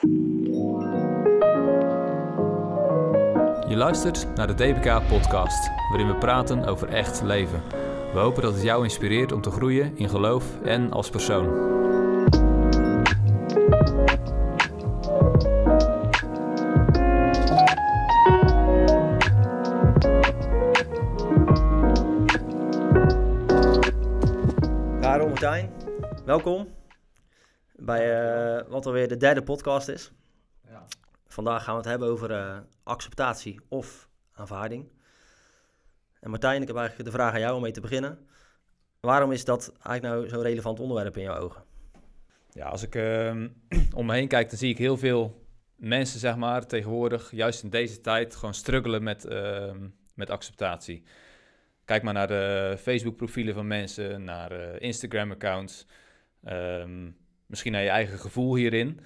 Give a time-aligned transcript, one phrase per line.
[0.00, 0.06] Je
[3.76, 7.62] luistert naar de DBK-podcast, waarin we praten over echt leven.
[8.12, 11.76] We hopen dat het jou inspireert om te groeien in geloof en als persoon.
[26.24, 26.77] Welkom
[27.88, 30.12] bij uh, wat alweer de derde podcast is.
[30.68, 30.84] Ja.
[31.26, 34.88] Vandaag gaan we het hebben over uh, acceptatie of aanvaarding.
[36.20, 38.18] En Martijn, ik heb eigenlijk de vraag aan jou om mee te beginnen.
[39.00, 41.62] Waarom is dat eigenlijk nou zo'n relevant onderwerp in jouw ogen?
[42.52, 43.44] Ja, als ik uh,
[43.98, 45.46] om me heen kijk, dan zie ik heel veel
[45.76, 51.02] mensen, zeg maar, tegenwoordig, juist in deze tijd, gewoon struggelen met, ehm, met acceptatie.
[51.84, 55.86] Kijk maar naar de Facebook-profielen van mensen, naar uh, Instagram-accounts,
[56.44, 57.16] um,
[57.48, 59.00] misschien naar je eigen gevoel hierin.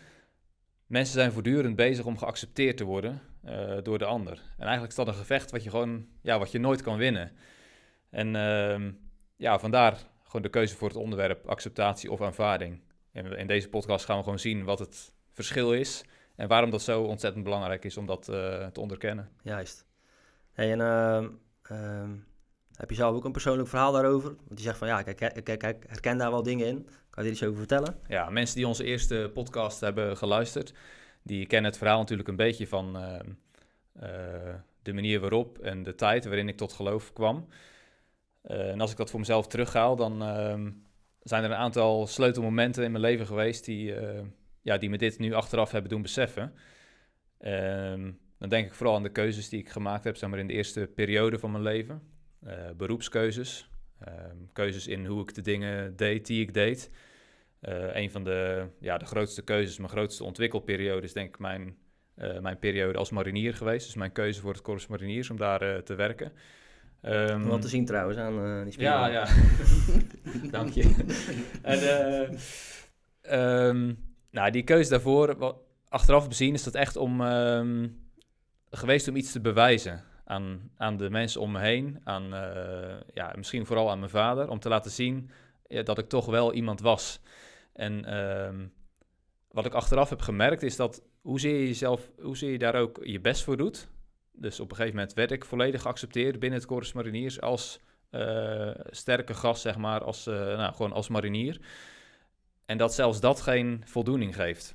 [0.87, 4.33] Mensen zijn voortdurend bezig om geaccepteerd te worden uh, door de ander.
[4.33, 7.33] En eigenlijk is dat een gevecht wat je gewoon, ja, wat je nooit kan winnen.
[8.11, 8.93] En uh,
[9.37, 12.81] ja, vandaar gewoon de keuze voor het onderwerp acceptatie of aanvaarding.
[13.12, 16.05] En in deze podcast gaan we gewoon zien wat het verschil is
[16.37, 19.31] en waarom dat zo ontzettend belangrijk is om dat uh, te onderkennen.
[19.43, 19.87] Juist.
[20.53, 20.79] Hey, en
[21.71, 22.09] uh,
[22.83, 24.28] heb je zelf ook een persoonlijk verhaal daarover?
[24.28, 26.88] Want je zegt van ja, kijk, kijk, herken daar wel dingen in.
[27.11, 27.98] Kan je er iets over vertellen?
[28.08, 30.75] Ja, mensen die onze eerste podcast hebben geluisterd,
[31.22, 33.19] die kennen het verhaal natuurlijk een beetje van uh,
[34.03, 37.48] uh, de manier waarop en de tijd waarin ik tot geloof kwam.
[38.44, 40.70] Uh, en als ik dat voor mezelf terughaal, dan ehm,
[41.22, 43.94] zijn er een aantal sleutelmomenten in mijn leven geweest die,
[44.62, 46.55] ja, die me dit nu achteraf hebben doen beseffen.
[47.38, 50.47] Ehm, dan denk ik vooral aan de keuzes die ik gemaakt heb zeg maar, in
[50.47, 52.10] de eerste periode van mijn leven.
[52.77, 53.71] Beroepskeuzes,
[54.09, 56.91] Um, keuzes in hoe ik de dingen deed die ik deed.
[57.61, 61.77] Uh, een van de, ja, de grootste keuzes, mijn grootste ontwikkelperiode is denk ik mijn,
[62.19, 63.87] uh, mijn periode als marinier geweest.
[63.87, 66.33] Dus mijn keuze voor het Korps Mariniers om daar te werken.
[67.03, 68.95] Um, Wat te zien trouwens aan die spiegel.
[68.95, 69.27] Ja, ja.
[70.50, 70.95] Dank je.
[71.62, 71.78] en,
[73.41, 73.99] um,
[74.31, 75.56] nou, die keuze daarvoor, wat,
[75.89, 77.21] achteraf bezien, is dat echt om
[78.71, 83.32] geweest om iets te bewijzen aan, aan de mensen om me heen, aan, uh, ja,
[83.37, 85.31] misschien vooral aan mijn vader, om te laten zien
[85.84, 87.20] dat ik toch wel iemand was.
[87.72, 88.66] En uh,
[89.50, 93.21] wat ik achteraf heb gemerkt is dat hoezeer je jezelf, hoezeer je daar ook je
[93.21, 93.88] best voor doet.
[94.32, 98.71] Dus op een gegeven moment werd ik volledig geaccepteerd binnen het Corps Mariniers als uh,
[98.91, 101.60] sterke gast, zeg maar, als, uh, nou, gewoon als marinier.
[102.66, 104.75] En dat zelfs dat geen voldoening geeft.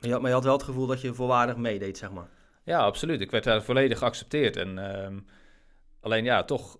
[0.00, 2.28] Maar je had wel het gevoel dat je volwaardig meedeed, zeg maar.
[2.64, 3.20] Ja, absoluut.
[3.20, 4.56] Ik werd daar volledig geaccepteerd.
[4.56, 5.26] En, um,
[6.00, 6.78] alleen ja, toch,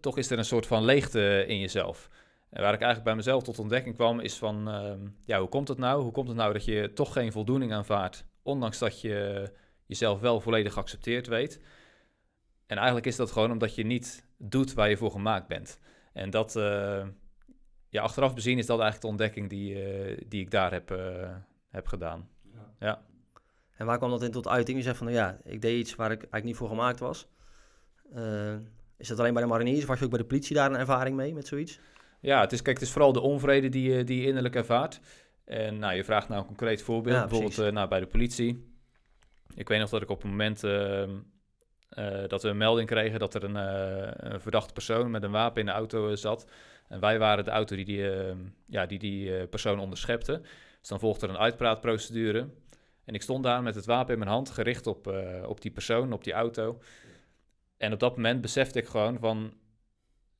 [0.00, 2.08] toch is er een soort van leegte in jezelf.
[2.50, 5.68] En waar ik eigenlijk bij mezelf tot ontdekking kwam, is van, um, ja, hoe komt
[5.68, 6.02] het nou?
[6.02, 9.50] Hoe komt het nou dat je toch geen voldoening aanvaardt, ondanks dat je
[9.86, 11.60] jezelf wel volledig geaccepteerd weet?
[12.66, 15.80] En eigenlijk is dat gewoon omdat je niet doet waar je voor gemaakt bent.
[16.12, 17.06] En dat, uh,
[17.88, 21.36] ja, achteraf bezien is dat eigenlijk de ontdekking die, uh, die ik daar heb, uh,
[21.68, 22.28] heb gedaan.
[22.52, 22.74] Ja.
[22.78, 23.02] ja.
[23.76, 24.78] En waar kwam dat in tot uiting?
[24.78, 27.28] Je zegt van, nou ja, ik deed iets waar ik eigenlijk niet voor gemaakt was.
[28.14, 28.54] Uh,
[28.96, 30.78] is dat alleen bij de mariniers of was je ook bij de politie daar een
[30.78, 31.80] ervaring mee met zoiets?
[32.20, 35.00] Ja, het is, kijk, het is vooral de onvrede die, je, die je innerlijk ervaart.
[35.44, 38.74] En nou, je vraagt nou een concreet voorbeeld, ja, bijvoorbeeld uh, nou, bij de politie.
[39.54, 41.08] Ik weet nog dat ik op een moment uh,
[42.26, 43.54] dat we een melding kregen dat er een,
[44.32, 46.46] een, verdachte persoon met een wapen in de auto zat.
[46.88, 48.10] En wij waren de auto die die,
[48.66, 50.40] ja, die, die persoon onderschepte.
[50.80, 52.48] Dus dan volgt er een uitpraatprocedure.
[53.06, 55.70] En ik stond daar met het wapen in mijn hand, gericht op, uh, op die
[55.70, 56.78] persoon, op die auto.
[57.76, 59.52] En op dat moment besefte ik gewoon van...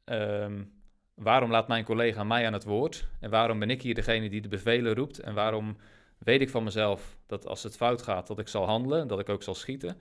[0.04, 0.74] Um,
[1.14, 3.08] waarom laat mijn collega mij aan het woord?
[3.20, 5.18] En waarom ben ik hier degene die de bevelen roept?
[5.18, 5.76] En waarom
[6.18, 9.28] weet ik van mezelf dat als het fout gaat, dat ik zal handelen, dat ik
[9.28, 9.96] ook zal schieten?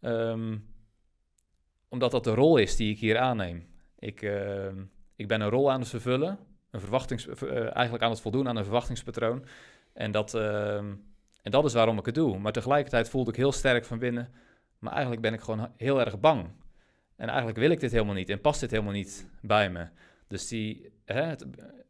[0.00, 0.74] Um,
[1.88, 3.66] omdat dat de rol is die ik hier aanneem.
[3.98, 4.66] Ik, uh,
[5.16, 6.38] ik ben een rol aan het vervullen,
[6.70, 9.44] een verwachtings, uh, eigenlijk aan het voldoen aan een verwachtingspatroon.
[9.92, 10.34] En dat,
[11.48, 12.38] en dat is waarom ik het doe.
[12.38, 14.32] Maar tegelijkertijd voelde ik heel sterk van binnen,
[14.78, 16.50] maar eigenlijk ben ik gewoon heel erg bang.
[17.16, 19.86] En eigenlijk wil ik dit helemaal niet en past dit helemaal niet bij me.
[20.26, 21.46] Dus die, hè, het,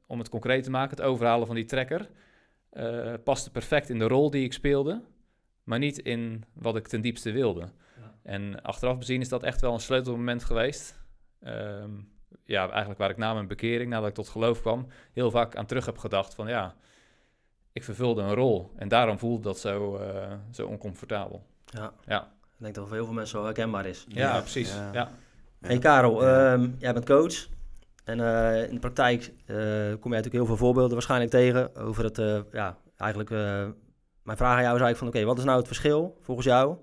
[0.06, 2.08] om het concreet te maken, het overhalen van die trekker
[2.72, 5.02] uh, paste perfect in de rol die ik speelde,
[5.64, 7.60] maar niet in wat ik ten diepste wilde.
[7.60, 8.14] Ja.
[8.22, 10.98] En achteraf bezien is dat echt wel een sleutelmoment geweest.
[11.46, 12.12] Um,
[12.44, 15.66] ja, eigenlijk waar ik na mijn bekering, nadat ik tot geloof kwam, heel vaak aan
[15.66, 16.76] terug heb gedacht van ja,
[17.72, 18.72] ik vervulde een rol.
[18.76, 21.46] En daarom voelde dat zo, uh, zo oncomfortabel.
[21.64, 21.92] Ja.
[22.06, 22.22] ja.
[22.22, 24.04] Ik denk dat voor heel veel mensen wel herkenbaar is.
[24.08, 24.74] Ja, ja precies.
[24.74, 24.90] Ja.
[24.92, 25.10] ja.
[25.60, 27.48] Hey Karel, um, jij bent coach.
[28.04, 29.56] En uh, in de praktijk uh,
[30.00, 33.30] kom je natuurlijk heel veel voorbeelden waarschijnlijk tegen over het ja, eigenlijk
[34.28, 36.76] mijn vraag aan jou is eigenlijk van, oké, wat is nou het verschil volgens jou,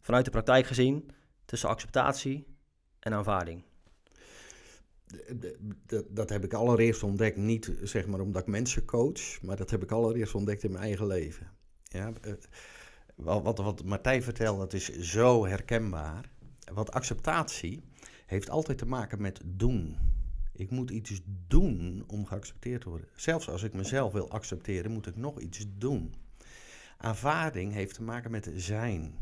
[0.00, 1.10] vanuit de praktijk gezien,
[1.44, 2.46] tussen acceptatie
[2.98, 3.64] en aanvaarding?
[6.08, 9.82] Dat, heb ik allereerst ontdekt, niet zeg maar omdat ik mensen coach, maar dat heb
[9.82, 11.50] ik allereerst ontdekt in mijn eigen leven.
[11.82, 12.32] Ja, eh,
[13.14, 16.30] wat, wat Martijn vertelt, dat is zo herkenbaar.
[16.72, 17.82] Want acceptatie
[18.26, 19.98] heeft altijd te maken met doen.
[20.52, 23.08] Ik moet iets doen om geaccepteerd te worden.
[23.16, 26.14] Zelfs als ik mezelf wil accepteren, moet ik nog iets doen.
[26.96, 29.14] Aanvaarding heeft te maken met zijn.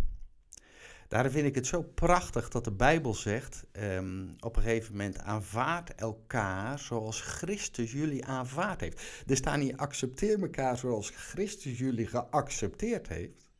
[1.14, 5.18] Daarom vind ik het zo prachtig dat de Bijbel zegt um, op een gegeven moment:
[5.18, 9.02] aanvaard elkaar zoals Christus jullie aanvaard heeft.
[9.26, 13.50] Er staan niet accepteer elkaar zoals Christus jullie geaccepteerd heeft.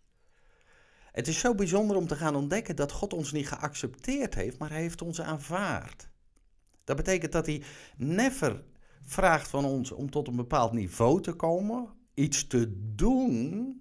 [1.13, 4.71] Het is zo bijzonder om te gaan ontdekken dat God ons niet geaccepteerd heeft, maar
[4.71, 6.09] hij heeft ons aanvaard.
[6.85, 7.63] Dat betekent dat hij
[7.97, 8.65] never
[9.03, 13.79] vraagt van ons om tot een bepaald niveau te komen, iets te doen.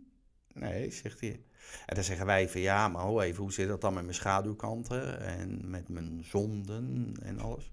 [0.74, 1.44] Nee, zegt hij.
[1.86, 4.16] En dan zeggen wij van ja, maar ho even, hoe zit dat dan met mijn
[4.16, 7.72] schaduwkanten en met mijn zonden en alles?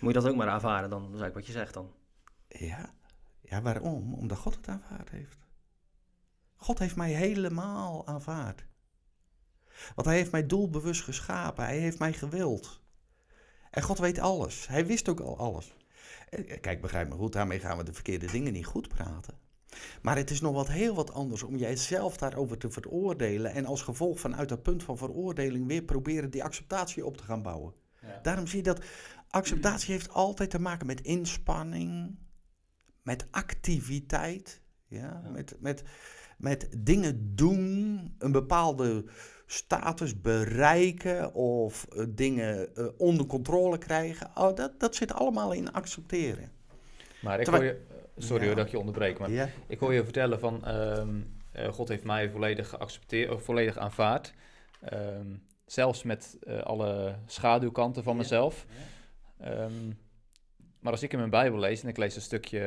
[0.00, 1.92] Moet je dat ook maar aanvaarden dan, dat is eigenlijk wat je zegt dan.
[2.48, 2.94] Ja,
[3.40, 4.14] ja waarom?
[4.14, 5.38] Omdat God het aanvaard heeft.
[6.56, 8.66] God heeft mij helemaal aanvaard.
[9.94, 11.64] Want hij heeft mij doelbewust geschapen.
[11.64, 12.80] Hij heeft mij gewild.
[13.70, 14.68] En God weet alles.
[14.68, 15.74] Hij wist ook al alles.
[16.28, 19.45] Eh, kijk, begrijp me goed, daarmee gaan we de verkeerde dingen niet goed praten.
[20.02, 23.82] Maar het is nog wat heel wat anders om jijzelf daarover te veroordelen en als
[23.82, 27.74] gevolg vanuit dat punt van veroordeling weer proberen die acceptatie op te gaan bouwen.
[28.00, 28.18] Ja.
[28.22, 28.84] Daarom zie je dat
[29.28, 32.16] acceptatie heeft altijd te maken met inspanning,
[33.02, 35.22] met activiteit, ja?
[35.32, 35.82] Met, met,
[36.38, 39.04] met dingen doen, een bepaalde
[39.46, 44.30] status bereiken of eh, dingen uh, onder controle krijgen.
[44.34, 46.50] Oh, dat, dat zit allemaal in accepteren.
[47.22, 47.80] Maar ik hoor je,
[48.16, 49.30] sorry dat ik je onderbreek, maar
[49.66, 51.20] ik hoor je vertellen van ehm,
[51.52, 54.34] eh, God heeft mij volledig geaccepteerd, of volledig aanvaard.
[54.80, 55.26] Ehm,
[55.66, 58.66] zelfs met alle schaduwkanten van mezelf.
[59.38, 59.88] Ehm,
[60.80, 62.58] maar als ik in mijn Bijbel lees, en ik lees een stukje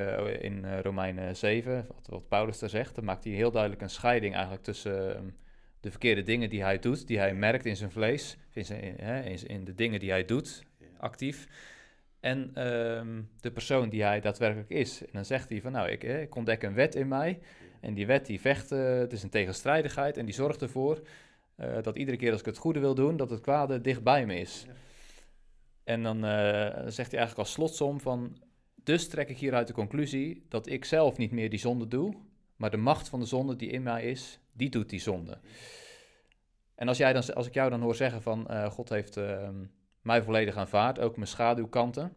[0.42, 4.34] in Romeinen 7, wat, wat Paulus daar zegt, dan maakt hij heel duidelijk een scheiding
[4.34, 5.36] eigenlijk tussen
[5.80, 8.98] de verkeerde dingen die hij doet, die hij merkt in zijn vlees, in, zijn,
[9.48, 10.64] in de dingen die hij doet,
[10.98, 11.48] actief,
[12.20, 15.02] en ehm, de persoon die hij daadwerkelijk is.
[15.02, 17.40] En dan zegt hij van, nou, ik, ik ontdek een wet in mij,
[17.80, 21.02] en die wet die vecht, uh, het is een tegenstrijdigheid, en die zorgt ervoor
[21.58, 24.40] uh, dat iedere keer als ik het goede wil doen, dat het kwade dichtbij me
[24.40, 24.66] is.
[25.84, 26.32] En dan uh,
[26.88, 28.38] zegt hij eigenlijk als slotsom van,
[28.84, 32.14] dus trek ik hieruit de conclusie dat ik zelf niet meer die zonde doe,
[32.56, 35.38] maar de macht van de zonde die in mij is, die doet die zonde.
[36.76, 39.50] En als, jij dan, als ik jou dan hoor zeggen van God heeft uh,
[40.02, 42.16] mij volledig aanvaard, ook mijn schaduwkanten,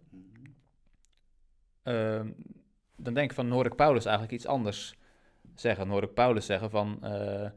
[1.84, 2.20] uh,
[2.96, 4.94] dan denk ik van, hoor ik Paulus eigenlijk iets anders
[5.54, 5.84] zeggen.
[5.84, 7.50] Dan hoor ik Paulus zeggen van, eh,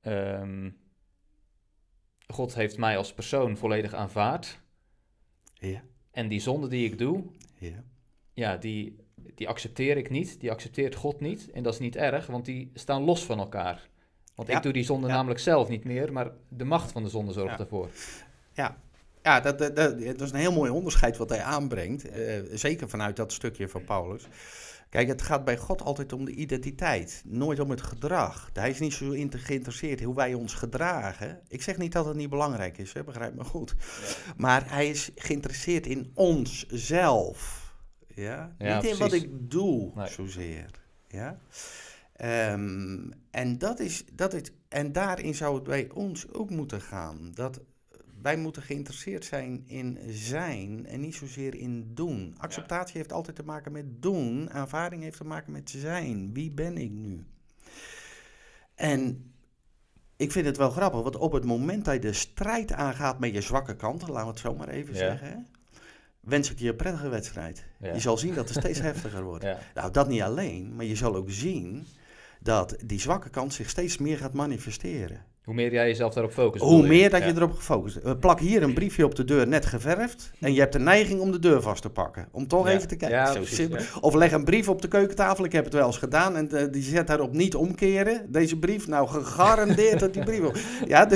[0.00, 0.70] ehm,
[2.26, 4.60] God heeft mij als persoon volledig aanvaard.
[5.54, 5.82] Ja.
[6.10, 7.24] En die zonde die ik doe,
[7.58, 7.84] ja,
[8.32, 8.96] ja die,
[9.34, 11.50] die accepteer ik niet, die accepteert God niet.
[11.50, 13.88] En dat is niet erg, want die staan los van elkaar.
[14.34, 17.32] Want ik doe die zonde namelijk zelf niet meer, maar de macht van de zonde
[17.32, 17.90] zorgt ervoor.
[18.52, 18.76] Ja,
[19.22, 22.16] ja dat, dat, dat, is een heel mooi onderscheid wat hij aanbrengt.
[22.16, 24.28] Uh, zeker vanuit dat stukje van Paulus.
[24.90, 28.50] Kijk, het gaat bij God altijd om de identiteit, nooit om het gedrag.
[28.52, 31.40] Hij is niet zo geïnteresseerd in hoe wij ons gedragen.
[31.48, 33.74] Ik zeg niet dat het niet belangrijk is, hè, begrijp me goed.
[34.36, 37.68] Maar hij is geïnteresseerd in onszelf.
[38.14, 38.54] Ja?
[38.58, 40.70] Niet in wat ik doe, zozeer.
[41.08, 41.38] Ja?
[42.52, 47.30] Um, en, dat is, dat is, en daarin zou het bij ons ook moeten gaan.
[47.34, 47.60] Dat
[48.22, 52.34] wij moeten geïnteresseerd zijn in zijn en niet zozeer in doen.
[52.38, 54.50] Acceptatie heeft altijd te maken met doen.
[54.50, 56.32] Aanvaarding heeft te maken met zijn.
[56.32, 57.24] Wie ben ik nu?
[58.74, 59.32] En
[60.16, 63.34] ik vind het wel grappig, want op het moment dat je de strijd aangaat met
[63.34, 65.46] je zwakke kanten, laten we het zo maar even zeggen,
[66.20, 67.66] wens ik je een prettige wedstrijd.
[67.80, 69.44] Je zal zien dat het steeds heftiger wordt.
[69.74, 71.86] Nou, dat niet alleen, maar je zal ook zien
[72.40, 75.24] dat die zwakke kant zich steeds meer gaat manifesteren.
[75.44, 76.64] Hoe meer jij jezelf daarop focust.
[76.64, 78.20] Hoe meer dat je erop gefocust.
[78.20, 80.30] Plak hier een briefje op de deur, net geverfd.
[80.40, 82.28] En je hebt de neiging om de deur vast te pakken.
[82.30, 83.46] Om toch even te kijken.
[83.46, 83.66] Zo
[84.00, 85.44] Of leg een brief op de keukentafel.
[85.44, 86.36] Ik heb het wel eens gedaan.
[86.36, 88.32] En uh, die zet daarop niet omkeren.
[88.32, 88.86] Deze brief.
[88.86, 90.38] Nou, gegarandeerd dat die brief...
[90.86, 91.08] Ja,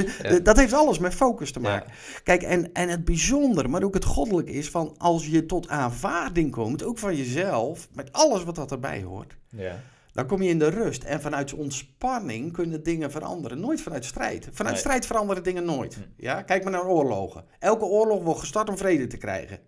[0.42, 1.92] dat heeft alles met focus te maken.
[2.22, 4.94] Kijk, en, en het bijzondere, maar ook het goddelijke is van...
[4.98, 7.88] als je tot aanvaarding komt, ook van jezelf...
[7.92, 9.36] met alles wat dat erbij hoort...
[9.56, 9.80] Ja
[10.14, 11.04] dan kom je in de rust.
[11.04, 13.60] En vanuit ontspanning kunnen dingen veranderen.
[13.60, 14.48] Nooit vanuit strijd.
[14.52, 15.94] Vanuit strijd veranderen dingen nooit.
[15.94, 16.00] Hm.
[16.16, 16.42] Ja?
[16.42, 17.44] Kijk maar naar oorlogen.
[17.58, 19.58] Elke oorlog wordt gestart om vrede te krijgen.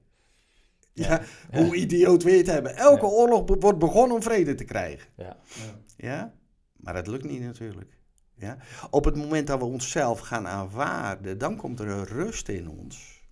[0.93, 2.77] Ja, hoe idioot wil je het hebben?
[2.77, 5.09] Elke oorlog wordt begonnen om vrede te krijgen.
[5.17, 5.37] Ja.
[5.97, 6.35] ja?
[6.77, 7.99] Maar dat lukt niet natuurlijk.
[8.35, 8.57] Ja?
[8.91, 13.25] Op het moment dat we onszelf gaan aanvaarden, dan komt er een rust in ons.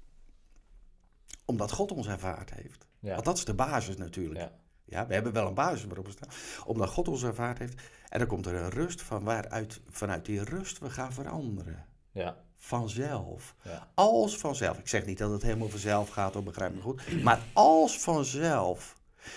[1.45, 2.87] Omdat God ons ervaard heeft.
[3.01, 3.13] Ja.
[3.13, 4.51] Want dat is de basis natuurlijk.
[4.85, 5.07] Ja.
[5.07, 6.29] we hebben wel een basis waarop we staan.
[6.67, 7.83] Omdat God ons ervaard heeft.
[8.09, 11.87] En dan komt er een rust van waaruit vanuit die rust we gaan veranderen.
[12.13, 12.37] Ja.
[12.57, 13.55] Vanzelf.
[13.63, 13.89] Ja.
[13.95, 14.79] Als vanzelf.
[14.79, 17.23] Ik zeg niet dat het helemaal vanzelf gaat, of begrijp me goed.
[17.23, 18.97] Maar als vanzelf.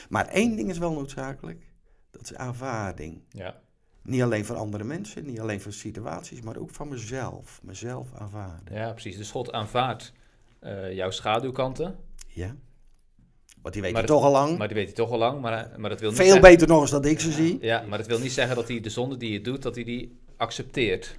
[0.09, 1.65] Maar één ding is wel noodzakelijk.
[2.11, 3.23] Dat is aanvaarding.
[3.29, 3.59] Ja.
[4.01, 7.59] Niet alleen van andere mensen, niet alleen van situaties, maar ook van mezelf.
[7.63, 8.75] Mezelf aanvaarden.
[8.75, 9.17] Ja, precies.
[9.17, 10.13] Dus God aanvaardt
[10.61, 11.95] uh, jouw schaduwkanten.
[12.27, 12.55] Ja.
[13.67, 14.57] Want die weet hij toch al lang.
[14.57, 15.41] Maar die weet hij toch al lang.
[15.41, 17.57] Maar, maar dat wil niet Veel beter nog eens dan ik ze zie.
[17.61, 19.83] Ja, maar dat wil niet zeggen dat hij de zonde die je doet, dat hij
[19.83, 21.17] die accepteert.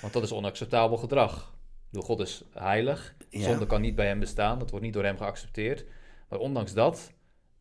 [0.00, 1.54] Want dat is onacceptabel gedrag.
[1.90, 3.14] Door God is heilig.
[3.30, 4.58] Zonde kan niet bij hem bestaan.
[4.58, 5.84] Dat wordt niet door hem geaccepteerd.
[6.28, 7.12] Maar ondanks dat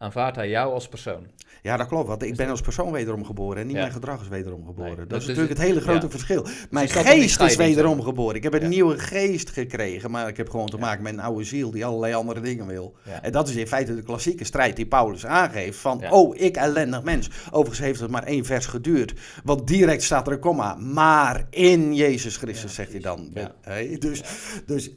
[0.01, 1.27] aanvaardt hij jou als persoon.
[1.61, 2.07] Ja, dat klopt.
[2.07, 5.07] Want ik ben als persoon wederom geboren en niet mijn gedrag is wederom geboren.
[5.07, 6.47] dat is dus natuurlijk het hele grote verschil.
[6.69, 8.35] Mijn geest is wederom geboren.
[8.35, 11.43] Ik heb een nieuwe geest gekregen, maar ik heb gewoon te maken met een oude
[11.43, 12.95] ziel die allerlei andere dingen wil.
[13.21, 17.03] En dat is in feite de klassieke strijd die Paulus aangeeft van, oh, ik ellendig
[17.03, 17.29] mens.
[17.51, 20.75] Overigens heeft het maar één vers geduurd, want direct staat er een komma.
[20.75, 23.33] Maar in Jezus Christus, zegt hij dan.
[23.61, 24.21] Hey, dus,
[24.65, 24.91] dus...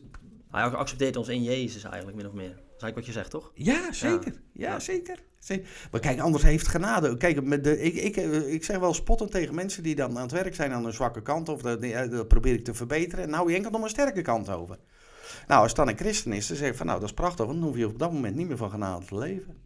[0.51, 3.51] Hij accepteert ons in Jezus eigenlijk, min of meer wat je zegt, toch?
[3.55, 4.33] Ja, zeker.
[4.53, 5.19] Ja, zeker.
[5.91, 7.17] Maar kijk, anders heeft genade.
[7.17, 8.17] Kijk, met de, ik, ik,
[8.47, 11.23] ik zeg wel spottend tegen mensen die dan aan het werk zijn aan een zwakke
[11.23, 11.49] kant.
[11.49, 13.25] Of dat, dat probeer ik te verbeteren.
[13.25, 14.79] En nou, je enkel nog een sterke kant over.
[15.47, 17.47] Nou, als dan een christen is, dan zeg ik van nou, dat is prachtig.
[17.47, 19.57] Want dan hoef je op dat moment niet meer van genade te leven.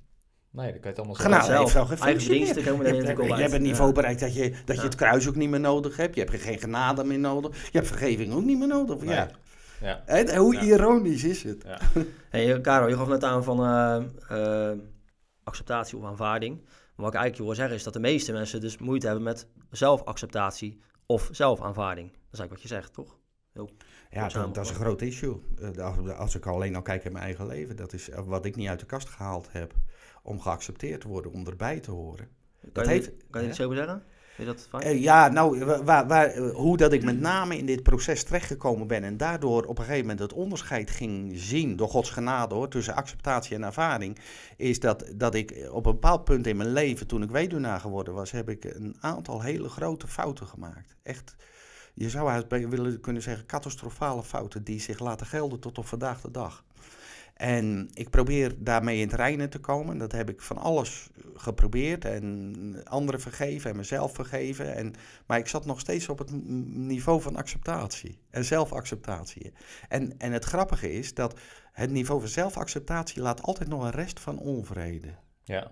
[0.50, 2.00] Nee, dan kan je het allemaal Genade zelf.
[2.00, 3.37] heeft te komen.
[3.37, 5.97] Je hebt een niveau bereikt dat je, dat je het kruis ook niet meer nodig
[5.97, 6.15] hebt.
[6.15, 7.65] Je hebt geen genade meer nodig.
[7.65, 9.05] Je hebt vergeving ook niet meer nodig.
[9.05, 9.31] Ja.
[9.80, 10.02] Ja.
[10.06, 11.62] En hoe ironisch is het?
[11.66, 11.78] Ja.
[12.30, 14.78] hey, Caro, je gaf net aan van uh, uh,
[15.44, 16.61] acceptatie of aanvaarding.
[16.62, 19.49] Maar wat ik eigenlijk wil zeggen is dat de meeste mensen dus moeite hebben met
[19.70, 22.11] zelfacceptatie of zelfaanvaarding.
[22.11, 23.18] Dat is eigenlijk wat je zegt, toch?
[23.52, 23.70] Heel
[24.11, 25.40] ja, dat, dat, is een groot issue.
[25.76, 28.68] Uh, als ik alleen al kijk in mijn eigen leven, dat is wat ik niet
[28.68, 29.75] uit de kast gehaald heb
[30.23, 32.28] om geaccepteerd te worden, om erbij te horen.
[32.61, 34.02] Kan dat je, heeft, kan je iets over zeggen?
[34.45, 38.87] Dat uh, ja, nou, waar, waar, hoe dat ik met name in dit proces terechtgekomen
[38.87, 42.68] ben en daardoor op een gegeven moment het onderscheid ging zien, door Gods genade hoor,
[42.68, 44.18] tussen acceptatie en ervaring,
[44.57, 48.14] is dat, dat ik op een bepaald punt in mijn leven, toen ik weduwnaar geworden
[48.14, 50.97] was, heb ik een aantal hele grote fouten gemaakt.
[51.02, 51.37] Echt,
[51.95, 56.21] je zou uit willen kunnen zeggen, catastrofale fouten die zich laten gelden tot op vandaag
[56.21, 56.64] de dag.
[57.38, 59.99] En ik probeer daarmee in het reinen te komen.
[59.99, 62.04] Dat heb ik van alles geprobeerd.
[62.04, 64.75] En anderen vergeven en mezelf vergeven.
[64.75, 64.95] En,
[65.26, 66.30] maar ik zat nog steeds op het
[66.75, 69.52] niveau van acceptatie en zelfacceptatie.
[69.88, 71.38] En, en het grappige is dat
[71.73, 75.14] het niveau van zelfacceptatie laat altijd nog een rest van onvrede.
[75.42, 75.71] Ja.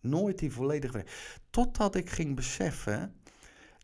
[0.00, 1.10] Nooit die volledige vrede.
[1.50, 3.19] Totdat ik ging beseffen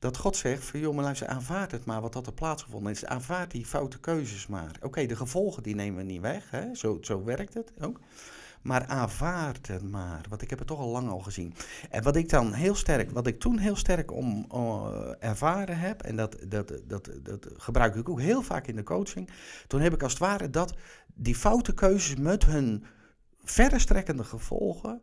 [0.07, 3.05] dat God zegt van joh, maar luister, aanvaard het maar wat dat er plaatsgevonden is.
[3.05, 4.77] Aanvaard die foute keuzes maar.
[4.83, 6.75] Oké, de gevolgen die nemen we niet weg, hè?
[6.75, 8.01] Zo, zo werkt het ook.
[8.63, 11.55] Maar aanvaard het maar, want ik heb het toch al lang al gezien.
[11.91, 16.03] En wat ik dan heel sterk, wat ik toen heel sterk om uh, ervaren heb,
[16.03, 19.31] en dat, dat, dat, dat gebruik ik ook heel vaak in de coaching,
[19.67, 20.75] toen heb ik als het ware dat
[21.15, 22.85] die foute keuzes met hun
[23.43, 25.01] verrestrekkende gevolgen,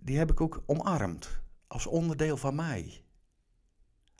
[0.00, 3.03] die heb ik ook omarmd als onderdeel van mij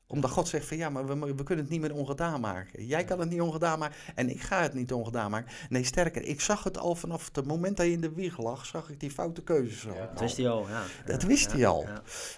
[0.07, 2.87] omdat God zegt van ja, maar we, we kunnen het niet meer ongedaan maken.
[2.87, 5.53] Jij kan het niet ongedaan maken en ik ga het niet ongedaan maken.
[5.69, 8.67] Nee, sterker, ik zag het al vanaf het moment dat je in de wieg lag,
[8.67, 9.95] zag ik die foute keuzes al.
[9.95, 10.83] dat wist hij al, ja.
[11.07, 11.87] Dat wist hij al.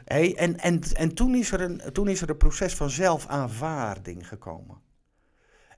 [0.05, 4.29] Hey, en en, en toen, is er een, toen is er een proces van zelfaanvaarding
[4.29, 4.85] gekomen.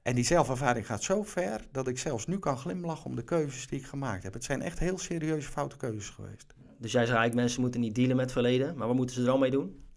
[0.02, 3.66] En die zelfaanvaarding gaat zo ver dat ik zelfs nu kan glimlachen om de keuzes
[3.66, 4.32] die ik gemaakt heb.
[4.32, 6.54] Het zijn echt heel serieuze foute keuzes geweest.
[6.56, 9.20] Dus jij zegt eigenlijk, mensen moeten niet dealen met het verleden, maar wat moeten ze
[9.20, 9.87] er dan mee doen?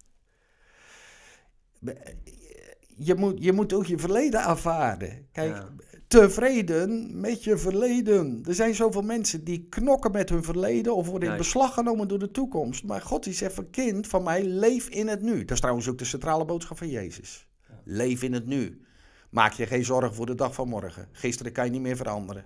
[2.98, 5.28] Je moet, je moet ook je verleden aanvaarden.
[5.32, 5.64] Kijk,
[6.08, 8.44] tevreden met je verleden.
[8.48, 12.20] Er zijn zoveel mensen die knokken met hun verleden of worden in beslag genomen door
[12.20, 12.84] de toekomst.
[12.84, 15.40] Maar God die zegt van kind van mij, leef in het nu.
[15.40, 17.48] Dat is trouwens ook de centrale boodschap van Jezus.
[17.84, 18.82] Leef in het nu.
[19.30, 21.08] Maak je geen zorgen voor de dag van morgen.
[21.12, 22.46] Gisteren kan je niet meer veranderen.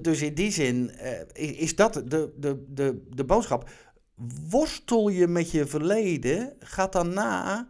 [0.00, 0.90] dus in die zin
[1.34, 3.70] uh, is dat de, de, de, de boodschap
[4.48, 7.68] worstel je met je verleden, gaat dan na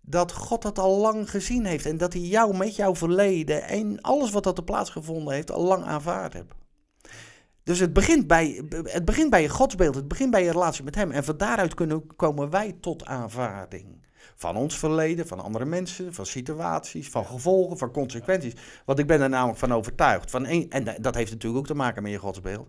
[0.00, 1.86] dat God dat al lang gezien heeft.
[1.86, 5.62] En dat hij jou met jouw verleden en alles wat dat er plaatsgevonden heeft, al
[5.62, 6.54] lang aanvaard hebt.
[7.62, 10.94] Dus het begint, bij, het begint bij je godsbeeld, het begint bij je relatie met
[10.94, 11.10] hem.
[11.10, 14.04] En van daaruit kunnen, komen wij tot aanvaarding.
[14.36, 18.54] Van ons verleden, van andere mensen, van situaties, van gevolgen, van consequenties.
[18.84, 20.30] Want ik ben er namelijk van overtuigd.
[20.30, 22.68] Van een, en dat heeft natuurlijk ook te maken met je godsbeeld.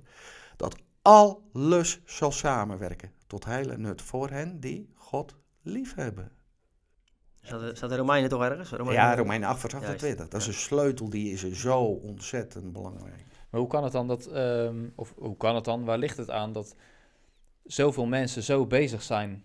[0.56, 0.76] Dat
[1.08, 6.32] alles zal samenwerken tot heil en nut voor hen die God liefhebben.
[7.42, 8.70] Staat, staat de Romeinen toch ergens?
[8.70, 9.04] Romeinen...
[9.04, 10.28] Ja, Romeinen 8 vers 28.
[10.28, 13.26] Dat is een sleutel, die is zo ontzettend belangrijk.
[13.50, 16.30] Maar hoe kan het dan dat, um, of hoe kan het dan, waar ligt het
[16.30, 16.76] aan dat
[17.64, 19.44] zoveel mensen zo bezig zijn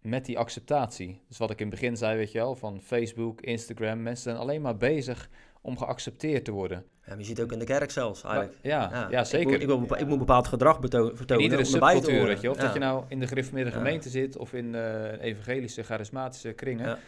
[0.00, 1.22] met die acceptatie?
[1.28, 4.36] Dus wat ik in het begin zei, weet je wel, van Facebook, Instagram, mensen zijn
[4.36, 5.30] alleen maar bezig
[5.64, 6.84] om geaccepteerd te worden.
[7.06, 8.54] Ja, je ziet ook in de kerk zelfs eigenlijk.
[8.62, 9.60] ja, ja, zeker.
[9.60, 11.26] Ik moet, ik, moet, bepaald gedrag vertonen.
[11.26, 12.50] In iedere subcultuur, weet je.
[12.50, 16.98] Of dat je nou in de gereformeerde gemeente zit of in uh, evangelische, charismatische kringen.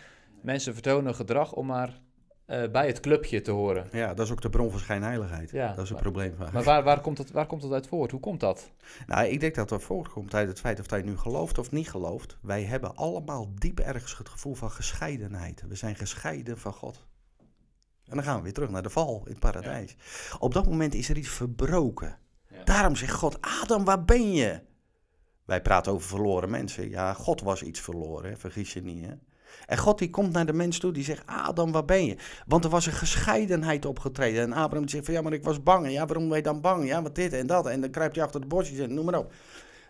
[0.40, 2.00] Mensen vertonen gedrag om maar
[2.46, 3.86] uh, bij het clubje te horen.
[3.92, 5.50] Ja, dat is ook de bron van schijnheiligheid.
[5.50, 6.34] Ja, dat is een probleem.
[6.52, 8.10] Maar waar, waar, komt het, waar komt het uit voort?
[8.10, 8.70] Hoe komt dat?
[9.06, 11.90] Nou, ik denk dat dat voortkomt uit het feit of hij nu gelooft of niet
[11.90, 12.36] gelooft.
[12.42, 15.64] Wij hebben allemaal diep ergens het gevoel van gescheidenheid.
[15.68, 17.06] We zijn gescheiden van God.
[18.08, 19.96] En dan gaan we weer terug naar de val in het paradijs.
[20.38, 22.18] Op dat moment is er iets verbroken.
[22.64, 24.60] Daarom zegt God, Adam, waar ben je?
[25.44, 26.88] Wij praten over verloren mensen.
[26.88, 29.04] Ja, God was iets verloren, vergis je niet.
[29.04, 29.12] Hè?
[29.66, 32.16] En God die komt naar de mens toe, die zegt, Adam, waar ben je?
[32.46, 34.42] Want er was een gescheidenheid opgetreden.
[34.42, 35.90] En Abraham zegt van, ja, maar ik was bang.
[35.90, 36.86] Ja, waarom ben je dan bang?
[36.86, 37.66] Ja, wat dit en dat.
[37.66, 39.32] En dan kruipt hij achter de bosjes en noem maar op.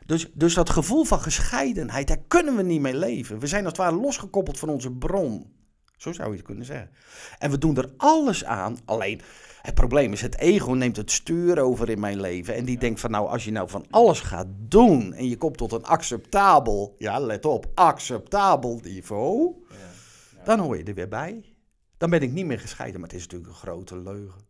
[0.07, 3.39] Dus, dus dat gevoel van gescheidenheid, daar kunnen we niet mee leven.
[3.39, 5.53] We zijn als het ware losgekoppeld van onze bron.
[5.97, 6.91] Zo zou je het kunnen zeggen.
[7.39, 9.21] En we doen er alles aan, alleen
[9.63, 12.55] het probleem is, het ego neemt het stuur over in mijn leven.
[12.55, 15.57] En die denkt van nou, als je nou van alles gaat doen en je komt
[15.57, 21.55] tot een acceptabel, ja let op, acceptabel niveau, ja, dan hoor je er weer bij.
[21.97, 24.41] Dan ben ik niet meer gescheiden, maar het is natuurlijk een grote leugen.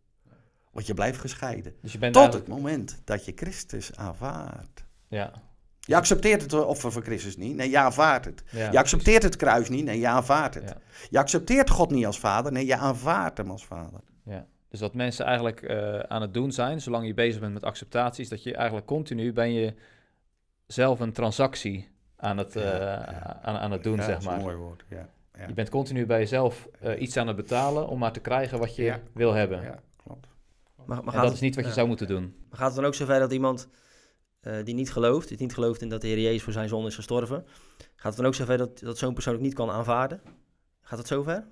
[0.71, 1.75] Want je blijft gescheiden.
[1.81, 4.85] Dus je bent tot het moment dat je Christus aanvaardt.
[5.07, 5.33] Ja.
[5.87, 7.55] Je accepteert het offer van Christus niet.
[7.55, 8.43] Nee, je aanvaardt het.
[8.51, 9.85] je accepteert het kruis niet.
[9.85, 10.75] Nee, je aanvaardt het.
[11.09, 12.51] Je accepteert God niet als vader.
[12.51, 13.99] Nee, je aanvaardt hem als vader.
[14.23, 14.45] Ja.
[14.69, 18.23] Dus wat mensen eigenlijk uh, aan het doen zijn, zolang je bezig bent met acceptatie,
[18.23, 19.73] is dat je eigenlijk continu ben je
[20.65, 22.93] zelf een transactie aan het, uh,
[23.41, 24.15] Aan, aan het doen, zeg maar.
[24.15, 25.09] Dat is een mooi woord, ja.
[25.47, 28.75] Je bent continu bij jezelf uh, iets aan het betalen om maar te krijgen wat
[28.75, 29.61] je wil hebben.
[29.61, 30.27] Ja, klopt.
[30.85, 32.35] Maar, maar en dat is niet wat je zou moeten doen.
[32.49, 33.67] Maar gaat het dan ook zover dat iemand
[34.63, 36.95] die niet gelooft, die niet gelooft in dat de Heer Jezus voor zijn zonde is
[36.95, 37.45] gestorven,
[37.77, 40.21] gaat het dan ook zover dat, dat zo'n persoon ook niet kan aanvaarden?
[40.81, 41.47] Gaat het zover?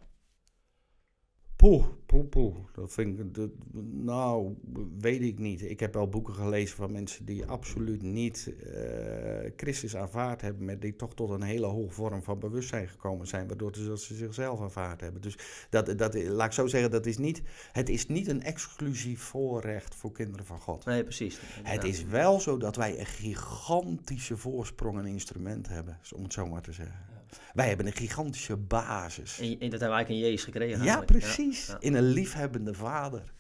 [1.56, 2.56] Poeh, poeh, poeh.
[2.74, 3.50] Dat vind ik, dat,
[3.92, 4.56] nou,
[5.00, 5.62] weet ik niet.
[5.62, 10.80] Ik heb wel boeken gelezen van mensen die absoluut niet uh, Christus aanvaard hebben, maar
[10.80, 14.62] die toch tot een hele hoge vorm van bewustzijn gekomen zijn, waardoor ze, ze zichzelf
[14.62, 15.22] aanvaard hebben.
[15.22, 15.38] Dus
[15.70, 17.42] dat, dat, laat ik zo zeggen, dat is niet,
[17.72, 20.86] het is niet een exclusief voorrecht voor kinderen van God.
[20.86, 21.40] Nee, precies.
[21.64, 26.48] Het is wel zo dat wij een gigantische voorsprong en instrument hebben, om het zo
[26.48, 27.15] maar te zeggen.
[27.54, 29.40] Wij hebben een gigantische basis.
[29.40, 30.84] En, dat hebben we eigenlijk in Jezus gekregen.
[30.84, 31.76] Ja, precies.
[31.80, 33.34] In een liefhebbende vader.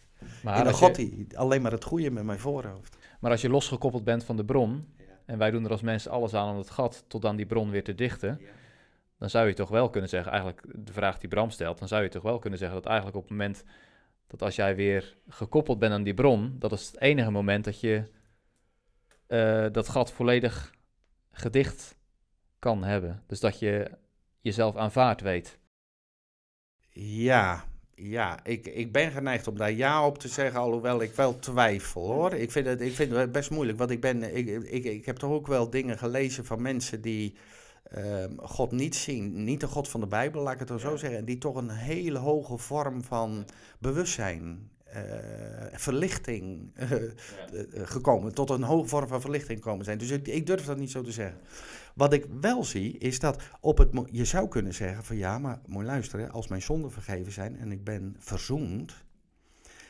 [0.44, 2.98] Maar in een God die alleen maar het goede met mijn voorhoofd.
[3.20, 4.94] Maar als je losgekoppeld bent van de bron,
[5.26, 7.70] en wij doen er als mensen alles aan om het gat tot aan die bron
[7.70, 8.40] weer te dichten,
[9.18, 12.04] dan zou je toch wel kunnen zeggen, eigenlijk de vraag die Bram stelt, dan zou
[12.04, 13.64] je toch wel kunnen zeggen dat eigenlijk op het moment
[14.28, 17.80] dat als jij weer gekoppeld bent aan die bron, dat is het enige moment dat
[17.80, 18.04] je
[19.28, 20.74] uh, dat gat volledig
[21.32, 21.96] gedicht
[22.60, 23.24] kan hebben.
[23.28, 23.92] Dus dat je
[24.42, 25.60] jezelf aanvaard weet.
[26.98, 27.66] Ja,
[27.96, 32.02] ja, ik, ik ben geneigd om daar ja op te zeggen, alhoewel ik wel twijfel
[32.02, 32.34] hoor.
[32.34, 35.16] Ik vind het, ik vind het best moeilijk, want ik, ben, ik, ik, ik heb
[35.16, 37.36] toch ook wel dingen gelezen van mensen die
[37.98, 39.44] uh, God niet zien.
[39.44, 41.20] Niet de God van de Bijbel, laat ik het dan zo zeggen.
[41.20, 43.46] En die toch een hele hoge vorm van
[43.80, 45.02] bewustzijn uh,
[45.72, 47.02] verlichting uh,
[47.74, 49.98] gekomen, tot een hoge vorm van verlichting gekomen zijn.
[49.98, 51.40] Dus ik, ik, durf dat niet zo te zeggen.
[51.96, 55.62] Wat ik wel zie, is dat op het, je zou kunnen zeggen van ja, maar
[55.66, 59.06] mooi luisteren, als mijn zonden vergeven zijn en ik ben verzoend,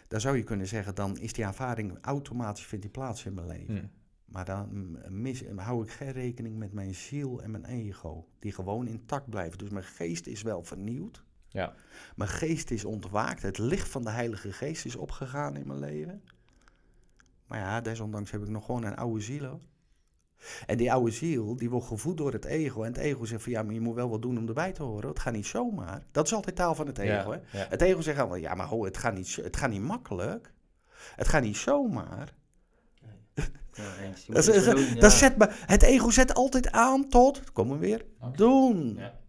[0.07, 3.47] dan zou je kunnen zeggen, dan is die aanvaring automatisch vindt die plaats in mijn
[3.47, 3.77] leven.
[3.77, 3.89] Hmm.
[4.25, 8.87] Maar dan mis, hou ik geen rekening met mijn ziel en mijn ego, die gewoon
[8.87, 9.57] intact blijven.
[9.57, 11.23] Dus mijn geest is wel vernieuwd.
[11.47, 11.73] Ja.
[12.15, 13.41] Mijn geest is ontwaakt.
[13.41, 16.23] Het licht van de Heilige Geest is opgegaan in mijn leven.
[17.47, 19.61] Maar ja, desondanks heb ik nog gewoon een oude ziel.
[20.65, 22.83] En die oude ziel, die wordt gevoed door het ego.
[22.83, 24.83] En het ego zegt van, ja, maar je moet wel wat doen om erbij te
[24.83, 25.09] horen.
[25.09, 26.05] Het gaat niet zomaar.
[26.11, 27.31] Dat is altijd taal van het ego.
[27.31, 27.39] hè?
[27.59, 30.53] Het ego zegt allemaal, ja, maar ho, het, gaat niet, het gaat niet makkelijk.
[31.15, 32.33] Het gaat niet zomaar.
[33.03, 33.43] Ja,
[34.27, 38.95] dat, is, dat zet me, het ego zet altijd aan tot, kom maar weer, doen.
[38.95, 39.19] Ja.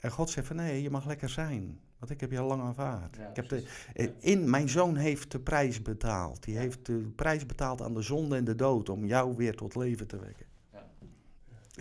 [0.00, 1.80] En God zegt van nee, je mag lekker zijn.
[1.98, 3.18] Want ik heb je al lang aanvaard.
[3.18, 6.42] ik heb de, eh, in, mijn zoon heeft de prijs betaald.
[6.42, 9.74] Die heeft de prijs betaald aan de zonde en de dood om jou weer tot
[9.74, 10.46] leven te wekken.
[10.72, 10.86] Ja,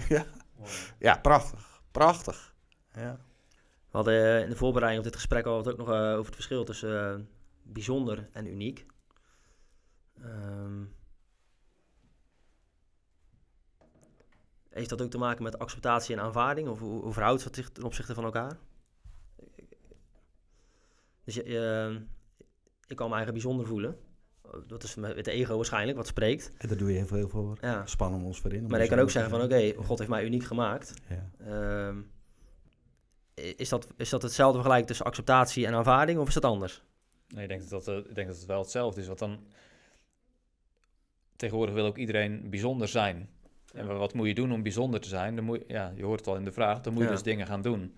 [0.15, 0.25] ja.
[0.99, 1.81] ja prachtig.
[1.91, 2.55] Prachtig.
[2.93, 3.19] Ja.
[3.95, 6.35] We hadden eh, in de voorbereiding op dit gesprek al ook nog uh, over het
[6.35, 7.25] verschil tussen uh,
[7.63, 8.85] bijzonder en uniek.
[10.23, 10.93] Um,
[14.69, 16.67] heeft dat ook te maken met acceptatie en aanvaarding?
[16.67, 18.57] Of hoe, hoe verhoudt het zich ten opzichte van elkaar?
[21.25, 21.41] Dus je,
[22.87, 23.97] ik kan me eigenlijk bijzonder voelen.
[24.67, 26.51] Dat is met de ego waarschijnlijk wat spreekt.
[26.57, 27.57] En daar doe je heel veel voor.
[27.61, 27.85] Ja.
[27.85, 28.67] Spannen ons voor in.
[28.67, 30.93] Maar ik kan ook zeggen van oké, God heeft mij uniek gemaakt.
[31.09, 31.29] Ja.
[31.45, 32.01] Ehm,
[33.55, 36.83] is, dat, is dat hetzelfde vergelijk tussen acceptatie en aanvaarding of is dat anders?
[37.27, 39.07] Nee, ik denk dat, dat, ik denk dat het wel hetzelfde is.
[39.07, 39.39] Want dan
[41.35, 43.29] tegenwoordig wil ook iedereen bijzonder zijn.
[43.73, 45.35] En wat moet je doen om bijzonder te zijn?
[45.35, 47.47] Dan moet, ja, je hoort het al in de vraag, dan moet je dus dingen
[47.47, 47.95] gaan doen.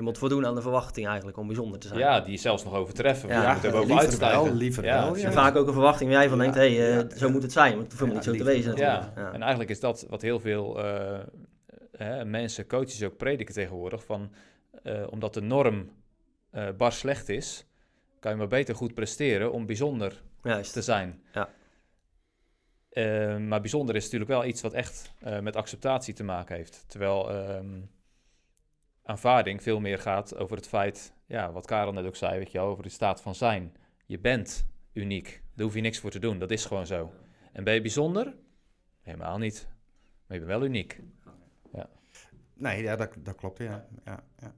[0.00, 2.00] Je moet voldoen aan de verwachting eigenlijk om bijzonder te zijn.
[2.00, 3.28] Ja, die zelfs nog overtreffen.
[3.28, 4.44] Ja, ja het liever uitstijgen.
[4.44, 5.16] Wel, liever ja, wel.
[5.16, 5.32] Ja.
[5.32, 7.76] vaak ook een verwachting waar jij van denkt, hé, hey, uh, zo moet het zijn.
[7.76, 9.12] Want het hoeft niet zo te wezen Ja.
[9.14, 14.04] en eigenlijk is dat wat heel veel uh, mensen, coaches ook prediken tegenwoordig.
[14.04, 14.32] Van,
[14.82, 15.90] uh, omdat de norm
[16.76, 17.66] bar slecht is,
[18.20, 20.72] kan je maar beter goed presteren om bijzonder Juist.
[20.72, 21.22] te zijn.
[21.32, 21.48] Ja.
[23.38, 26.84] maar bijzonder is natuurlijk wel iets wat echt met acceptatie te maken heeft.
[26.88, 27.30] Terwijl...
[27.30, 27.80] Ehm,
[29.10, 32.58] aanvaarding veel meer gaat over het feit, ja, wat Karel net ook zei, weet je
[32.58, 33.76] wel, over de staat van zijn.
[34.06, 35.42] Je bent uniek.
[35.54, 36.38] Daar hoef je niks voor te doen.
[36.38, 37.12] Dat is gewoon zo.
[37.52, 38.34] En ben je bijzonder?
[39.00, 39.68] Helemaal niet.
[40.26, 41.00] Maar je bent wel uniek.
[41.72, 41.88] Ja.
[42.54, 43.86] Nee, ja, dat, dat klopt, ja.
[44.04, 44.54] ja, ja.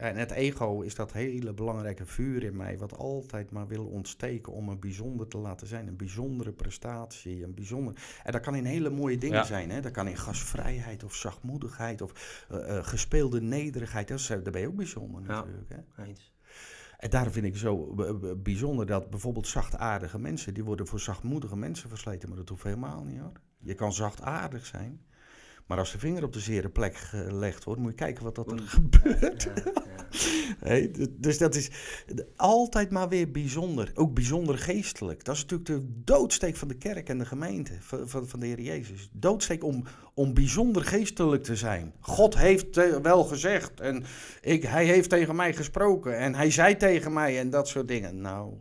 [0.00, 4.52] En het ego is dat hele belangrijke vuur in mij, wat altijd maar wil ontsteken
[4.52, 5.88] om een bijzonder te laten zijn.
[5.88, 7.94] Een bijzondere prestatie, een bijzonder...
[8.24, 9.70] En dat kan in hele mooie dingen zijn.
[9.70, 9.80] Hè?
[9.80, 14.08] Dat kan in gastvrijheid of zachtmoedigheid of uh, gespeelde nederigheid.
[14.08, 15.68] Dat is, daar ben je ook bijzonder natuurlijk.
[15.68, 16.04] Hè?
[16.04, 16.32] Eens.
[16.98, 17.94] En daarom vind ik zo
[18.36, 22.28] bijzonder dat bijvoorbeeld zachtaardige mensen, die worden voor zachtmoedige mensen versleten.
[22.28, 23.40] Maar dat hoeft helemaal niet hoor.
[23.58, 25.00] Je kan zachtaardig zijn.
[25.70, 28.52] Maar als de vinger op de zere plek gelegd wordt, moet je kijken wat dat
[28.52, 29.48] er gebeurt.
[30.68, 31.70] hey, dus dat is
[32.36, 33.90] altijd maar weer bijzonder.
[33.94, 35.24] Ook bijzonder geestelijk.
[35.24, 38.46] Dat is natuurlijk de doodsteek van de kerk en de gemeente, van, van, van de
[38.46, 39.08] Heer Jezus.
[39.12, 41.92] Doodsteek om, om bijzonder geestelijk te zijn.
[42.00, 44.04] God heeft wel gezegd en
[44.40, 48.20] ik, hij heeft tegen mij gesproken en hij zei tegen mij en dat soort dingen.
[48.20, 48.52] Nou,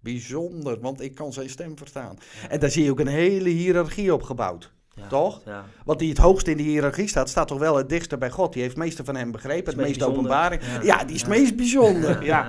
[0.00, 2.18] bijzonder, want ik kan zijn stem verstaan.
[2.48, 4.78] En daar zie je ook een hele hiërarchie opgebouwd.
[5.08, 5.42] Toch?
[5.44, 5.64] Ja.
[5.84, 8.52] Want die het hoogst in de hiërarchie staat, staat toch wel het dichtste bij God.
[8.52, 10.62] Die heeft het meeste van hem begrepen, het, meeste openbaring.
[10.82, 11.04] Ja.
[11.04, 12.24] die is het meest bijzonder.
[12.24, 12.48] Ja,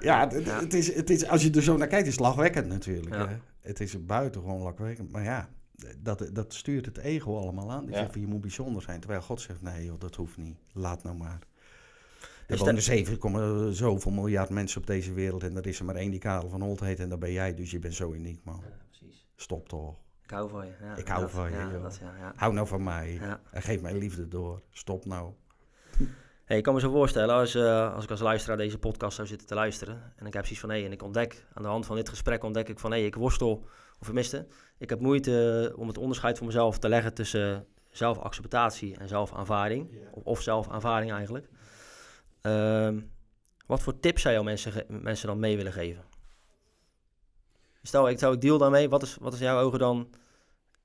[0.00, 0.28] ja.
[0.28, 3.16] Het, is, het is, als je er zo naar kijkt, is het lachwekkend natuurlijk.
[3.60, 5.12] Het is buitengewoon lachwekkend.
[5.12, 5.48] Maar ja,
[5.98, 7.86] dat, dat stuurt het ego allemaal aan.
[7.86, 9.00] Die zegt van, je moet bijzonder zijn.
[9.00, 10.56] Terwijl God zegt, nee joh, dat hoeft niet.
[10.72, 11.38] Laat nou maar.
[12.46, 16.10] Er wonen 7, zoveel miljard mensen op deze wereld en er is er maar één
[16.10, 18.62] die Karel van Holt heet en dat ben jij, dus je bent zo uniek man.
[19.36, 19.96] Stop toch.
[20.26, 20.72] Ik hou van je.
[20.80, 21.56] Ja, ik hou van je.
[21.56, 23.20] Ja, dat, ja, hou nou van mij.
[23.50, 24.62] En geef mij liefde door.
[24.70, 25.32] Stop nou.
[26.44, 29.28] Hey, ik kan me zo voorstellen, als, uh, als ik als luisteraar deze podcast zou
[29.28, 30.12] zitten te luisteren.
[30.16, 32.08] En ik heb zoiets van, hé, hey, en ik ontdek, aan de hand van dit
[32.08, 33.66] gesprek ontdek ik van, hé, hey, ik worstel,
[33.98, 34.46] of tenminste,
[34.78, 39.90] ik heb moeite om het onderscheid voor mezelf te leggen tussen zelfacceptatie en zelfaanvaarding.
[40.10, 41.48] Of, of zelfaanvaarding eigenlijk.
[42.42, 43.02] Uh,
[43.66, 46.04] wat voor tips zou je mensen, mensen dan mee willen geven?
[47.86, 48.88] Stel, ik zou ik deal daarmee.
[48.88, 50.08] Wat is, wat is jouw ogen dan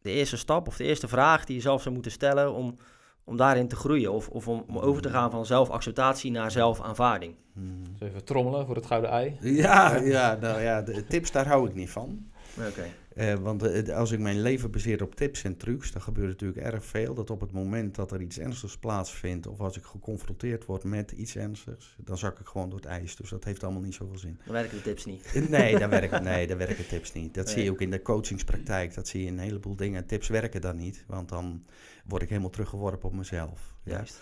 [0.02, 2.76] de eerste stap of de eerste vraag die je zelf zou moeten stellen om,
[3.24, 4.12] om daarin te groeien?
[4.12, 7.36] Of, of om, om over te gaan van zelfacceptatie naar zelfaanvaarding?
[7.54, 7.84] Hmm.
[8.00, 9.38] even trommelen voor het gouden ei.
[9.42, 12.32] Ja, ja, nou ja, de tips daar hou ik niet van.
[12.68, 12.86] Oké.
[13.22, 16.62] Uh, want uh, als ik mijn leven baseer op tips en trucs, dan gebeurt natuurlijk
[16.62, 17.14] erg veel.
[17.14, 21.12] Dat op het moment dat er iets ernstigs plaatsvindt, of als ik geconfronteerd word met
[21.12, 23.16] iets ernstigs, dan zak ik gewoon door het ijs.
[23.16, 24.40] Dus dat heeft allemaal niet zoveel zin.
[24.46, 25.32] Dan werken de tips niet.
[25.34, 27.34] Eh, nee, dan werken, nee, dan werken tips niet.
[27.34, 28.94] Dat zie je ook in de coachingspraktijk.
[28.94, 30.06] Dat zie je in een heleboel dingen.
[30.06, 31.66] Tips werken dan niet, want dan
[32.06, 33.76] word ik helemaal teruggeworpen op mezelf.
[33.84, 34.22] Juist.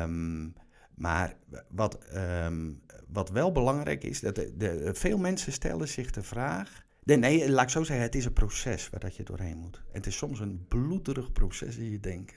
[0.00, 0.54] Um,
[0.94, 1.36] maar
[1.68, 6.85] wat, um, wat wel belangrijk is, dat de, de, veel mensen stellen zich de vraag
[7.06, 9.82] Nee, nee, laat ik zo zeggen, het is een proces waar dat je doorheen moet.
[9.92, 12.36] Het is soms een bloederig proces in je denken.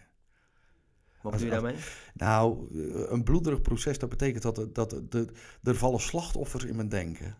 [1.21, 1.75] Wat bedoel je daarmee?
[2.13, 5.29] Nou, eh, een bloederig proces, dat betekent dat, dat, dat
[5.63, 7.35] er vallen slachtoffers in mijn denken.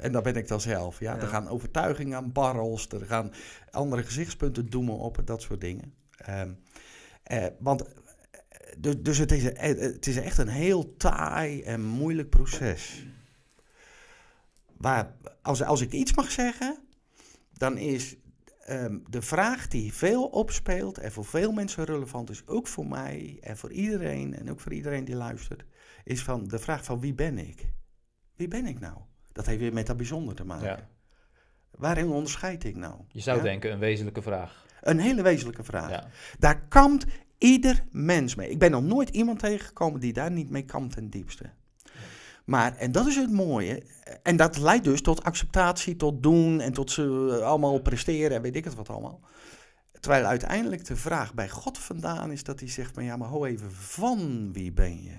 [0.00, 1.00] En daar ben ik dan zelf.
[1.00, 1.16] Ja?
[1.16, 3.32] Er gaan overtuigingen aan barrels, er gaan
[3.70, 5.94] andere gezichtspunten doemen op, dat soort dingen.
[6.16, 6.52] Ehm,
[7.22, 7.90] eh, want, eh,
[8.78, 13.06] dus, dus het, is, het is echt een heel taai en moeilijk proces
[14.78, 16.78] waar, als, als ik iets mag zeggen,
[17.52, 18.16] dan is
[18.68, 23.38] um, de vraag die veel opspeelt en voor veel mensen relevant is, ook voor mij
[23.40, 25.64] en voor iedereen en ook voor iedereen die luistert,
[26.04, 27.70] is van de vraag van wie ben ik?
[28.34, 28.98] Wie ben ik nou?
[29.32, 30.66] Dat heeft weer met dat bijzonder te maken.
[30.66, 30.88] Ja.
[31.70, 33.00] Waarin onderscheid ik nou?
[33.08, 34.66] Je zou denken een wezenlijke vraag.
[34.80, 35.90] Een hele wezenlijke vraag.
[35.90, 36.08] Ja.
[36.38, 37.06] Daar kampt
[37.38, 38.50] ieder mens mee.
[38.50, 41.50] Ik ben nog nooit iemand tegengekomen die daar niet mee kampt ten diepste.
[42.46, 43.82] Maar, en dat is het mooie,
[44.22, 48.56] en dat leidt dus tot acceptatie, tot doen en tot ze allemaal presteren en weet
[48.56, 49.20] ik het wat allemaal.
[50.00, 53.44] Terwijl uiteindelijk de vraag bij God vandaan is dat hij zegt: maar ja, maar ho
[53.44, 55.16] even, van wie ben je?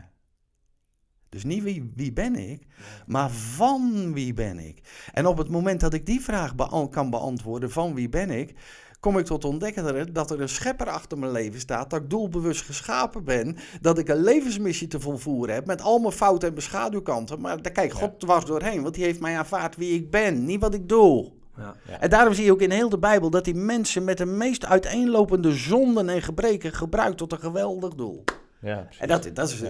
[1.29, 2.67] Dus niet wie, wie ben ik,
[3.05, 5.07] maar van wie ben ik?
[5.13, 6.55] En op het moment dat ik die vraag
[6.89, 8.55] kan beantwoorden, van wie ben ik,
[8.99, 12.62] kom ik tot ontdekken dat er een schepper achter mijn leven staat, dat ik doelbewust
[12.62, 17.41] geschapen ben, dat ik een levensmissie te volvoeren heb met al mijn fouten en beschaduwkanten.
[17.41, 20.62] Maar daar kijk God dwars doorheen, want die heeft mij aanvaard wie ik ben, niet
[20.62, 21.31] wat ik doe.
[21.57, 21.75] Ja.
[21.99, 24.65] En daarom zie je ook in heel de Bijbel dat die mensen met de meest
[24.65, 28.23] uiteenlopende zonden en gebreken gebruikt tot een geweldig doel.
[28.62, 29.63] Ja, en dat, dat is,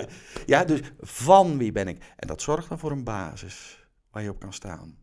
[0.45, 0.63] ja.
[0.63, 2.13] dus van wie ben ik?
[2.15, 4.97] En dat zorgt dan voor een basis waar je op kan staan.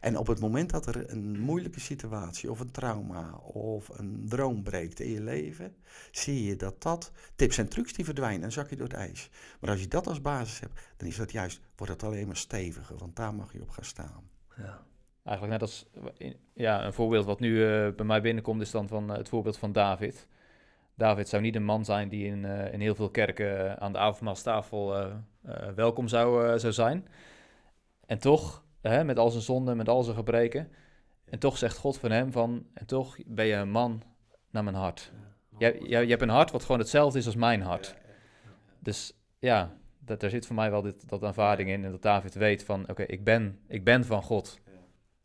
[0.00, 4.62] En op het moment dat er een moeilijke situatie of een trauma of een droom
[4.62, 5.74] breekt in je leven,
[6.10, 9.30] zie je dat dat tips en trucs die verdwijnen en zak je door het ijs.
[9.60, 12.36] Maar als je dat als basis hebt, dan is dat juist, wordt het alleen maar
[12.36, 14.30] steviger, want daar mag je op gaan staan.
[14.56, 14.82] Ja.
[15.24, 15.86] Eigenlijk net als
[16.52, 19.58] ja, een voorbeeld wat nu uh, bij mij binnenkomt, is dan van uh, het voorbeeld
[19.58, 20.26] van David.
[20.94, 23.98] David zou niet een man zijn die in, uh, in heel veel kerken aan de
[23.98, 25.10] avondmaalstafel
[25.74, 27.08] welkom zou, zou zijn.
[28.06, 30.72] En toch hè, met al zijn zonden, met al zijn gebreken.
[31.24, 34.02] En toch zegt God van hem van, en toch ben je een man
[34.50, 35.12] naar mijn hart.
[35.58, 37.94] Je, je, je hebt een hart wat gewoon hetzelfde is als mijn hart.
[38.78, 41.84] Dus ja, dat, er zit voor mij wel dit, dat aanvaarding in.
[41.84, 44.60] En dat David weet van, oké, ik, ben, ik ben van God.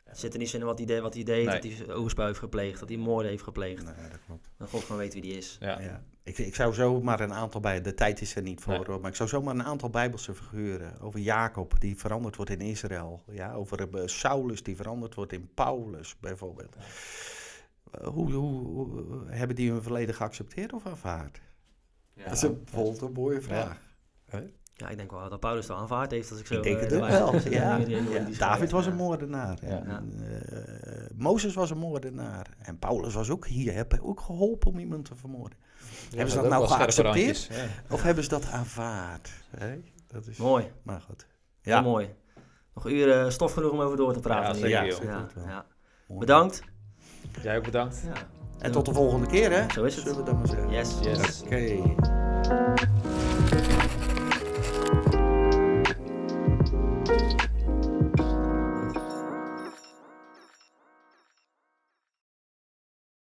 [0.03, 2.39] Het zit er niet in wat hij deed, wat hij deed dat hij overspel heeft
[2.39, 3.83] gepleegd, dat hij moorden heeft gepleegd.
[3.83, 4.49] Nee, dat klopt.
[4.57, 5.57] Dat God gewoon weet wie die is.
[5.59, 5.79] Ja.
[5.79, 6.03] ja.
[6.25, 9.15] Ik, ik zou zomaar een aantal bij, de tijd is er niet voor, maar ik
[9.15, 13.87] zou zomaar een aantal Bijbelse figuren over Jacob die veranderd wordt in Israël, ja, over
[13.95, 16.75] uh, Saulus die veranderd wordt in Paulus bijvoorbeeld.
[16.75, 21.41] Uh, hoe, hoe, hebben die hun verleden geaccepteerd of aanvaard?
[22.13, 23.81] Ja, dat is een, bijvoorbeeld een mooie vraag.
[24.73, 26.31] Ja, ik denk wel dat Paulus het aanvaard heeft.
[26.31, 27.49] Als ik, zo, ik denk het uh, wel.
[27.49, 27.79] ja.
[28.37, 29.59] David was een moordenaar.
[29.59, 32.47] En, uh, Mozes was een moordenaar.
[32.57, 33.73] En Paulus was ook hier.
[33.73, 35.57] Heb ook geholpen om iemand te vermoorden.
[36.09, 37.49] Hebben ze dat, nou geaccepteerd?
[37.89, 39.29] Of hebben ze dat aanvaard?
[40.07, 40.71] Dat is, mooi.
[40.83, 41.27] Maar goed.
[41.61, 41.81] Ja.
[41.81, 42.15] mooi.
[42.73, 44.69] Nog uren stof genoeg om over door te praten.
[44.69, 45.05] Ja, zeker.
[45.05, 45.65] Ja, ja.
[46.07, 46.61] Bedankt.
[47.41, 48.03] Jij ook bedankt.
[48.59, 49.71] En tot de volgende keer, hè?
[49.73, 50.03] Zo is het.
[50.03, 50.69] Zullen we dat maar zeggen.
[50.69, 50.97] Yes.
[51.01, 51.41] yes.
[51.41, 52.93] Oké.